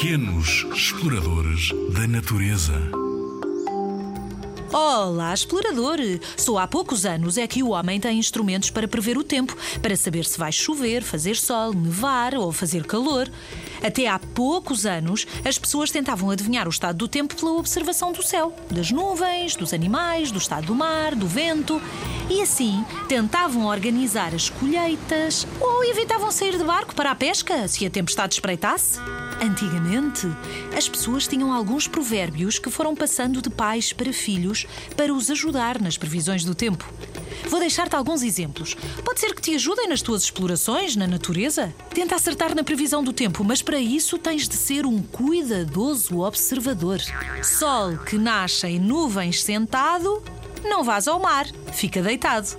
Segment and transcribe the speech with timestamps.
[0.00, 3.07] Pequenos exploradores da natureza.
[4.70, 5.96] Olá, explorador!
[6.36, 9.96] Só há poucos anos é que o homem tem instrumentos para prever o tempo, para
[9.96, 13.30] saber se vai chover, fazer sol, nevar ou fazer calor.
[13.82, 18.22] Até há poucos anos, as pessoas tentavam adivinhar o estado do tempo pela observação do
[18.22, 21.80] céu, das nuvens, dos animais, do estado do mar, do vento.
[22.28, 27.86] E assim tentavam organizar as colheitas ou evitavam sair de barco para a pesca se
[27.86, 28.98] a tempestade espreitasse.
[29.40, 30.26] Antigamente,
[30.76, 34.57] as pessoas tinham alguns provérbios que foram passando de pais para filhos
[34.96, 36.90] para os ajudar nas previsões do tempo.
[37.48, 38.74] Vou deixar-te alguns exemplos.
[39.04, 41.72] Pode ser que te ajudem nas tuas explorações na natureza.
[41.90, 47.00] Tenta acertar na previsão do tempo, mas para isso tens de ser um cuidadoso observador.
[47.42, 50.22] Sol que nasce em nuvens sentado,
[50.64, 52.56] não vás ao mar, fica deitado.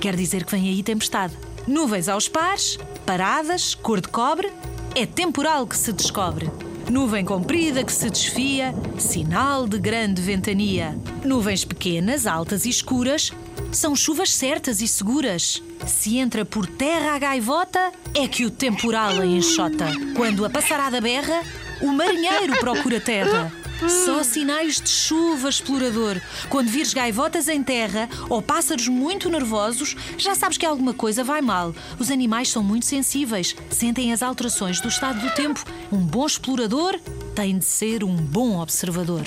[0.00, 1.34] Quer dizer que vem aí tempestade.
[1.66, 4.52] Nuvens aos pares, paradas, cor de cobre,
[4.94, 6.50] é temporal que se descobre.
[6.90, 10.98] Nuvem comprida que se desfia, sinal de grande ventania.
[11.22, 13.30] Nuvens pequenas, altas e escuras,
[13.70, 15.62] são chuvas certas e seguras.
[15.86, 19.86] Se entra por terra a gaivota, é que o temporal a enxota.
[20.16, 21.42] Quando a passarada berra,
[21.80, 23.52] o marinheiro procura terra.
[23.86, 26.20] Só sinais de chuva, explorador.
[26.48, 31.40] Quando vires gaivotas em terra ou pássaros muito nervosos, já sabes que alguma coisa vai
[31.40, 31.72] mal.
[31.98, 35.64] Os animais são muito sensíveis, sentem as alterações do estado do tempo.
[35.92, 36.98] Um bom explorador
[37.36, 39.24] tem de ser um bom observador.